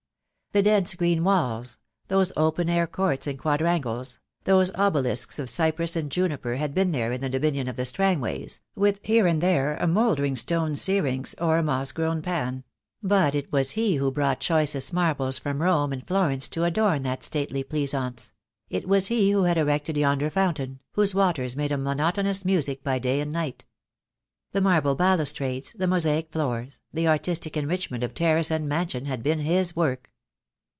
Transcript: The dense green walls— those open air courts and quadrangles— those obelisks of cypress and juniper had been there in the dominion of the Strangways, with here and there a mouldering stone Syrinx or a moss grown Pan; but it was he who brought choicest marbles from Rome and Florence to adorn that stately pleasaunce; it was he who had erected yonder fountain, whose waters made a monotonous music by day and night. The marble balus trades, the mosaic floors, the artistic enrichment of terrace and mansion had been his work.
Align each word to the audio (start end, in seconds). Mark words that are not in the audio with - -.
The 0.53 0.61
dense 0.61 0.95
green 0.95 1.23
walls— 1.23 1.77
those 2.09 2.33
open 2.35 2.69
air 2.69 2.85
courts 2.85 3.25
and 3.25 3.39
quadrangles— 3.39 4.19
those 4.43 4.69
obelisks 4.75 5.39
of 5.39 5.49
cypress 5.49 5.95
and 5.95 6.11
juniper 6.11 6.57
had 6.57 6.73
been 6.73 6.91
there 6.91 7.13
in 7.13 7.21
the 7.21 7.29
dominion 7.29 7.69
of 7.69 7.77
the 7.77 7.85
Strangways, 7.85 8.59
with 8.75 8.99
here 9.03 9.27
and 9.27 9.39
there 9.39 9.77
a 9.77 9.87
mouldering 9.87 10.35
stone 10.35 10.75
Syrinx 10.75 11.33
or 11.39 11.57
a 11.57 11.63
moss 11.63 11.93
grown 11.93 12.21
Pan; 12.21 12.65
but 13.01 13.33
it 13.33 13.49
was 13.53 13.71
he 13.79 13.95
who 13.95 14.11
brought 14.11 14.41
choicest 14.41 14.91
marbles 14.91 15.39
from 15.39 15.61
Rome 15.61 15.93
and 15.93 16.05
Florence 16.05 16.49
to 16.49 16.65
adorn 16.65 17.03
that 17.03 17.23
stately 17.23 17.63
pleasaunce; 17.63 18.33
it 18.69 18.89
was 18.89 19.07
he 19.07 19.31
who 19.31 19.43
had 19.43 19.57
erected 19.57 19.95
yonder 19.95 20.29
fountain, 20.29 20.81
whose 20.95 21.15
waters 21.15 21.55
made 21.55 21.71
a 21.71 21.77
monotonous 21.77 22.43
music 22.43 22.83
by 22.83 22.99
day 22.99 23.21
and 23.21 23.31
night. 23.31 23.63
The 24.51 24.59
marble 24.59 24.95
balus 24.95 25.31
trades, 25.31 25.71
the 25.77 25.87
mosaic 25.87 26.29
floors, 26.29 26.81
the 26.91 27.07
artistic 27.07 27.55
enrichment 27.55 28.03
of 28.03 28.13
terrace 28.13 28.51
and 28.51 28.67
mansion 28.67 29.05
had 29.05 29.23
been 29.23 29.39
his 29.39 29.77
work. 29.77 30.09